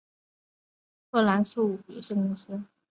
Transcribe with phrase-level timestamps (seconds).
[1.11, 2.63] 葛兰素史克股份有限公司。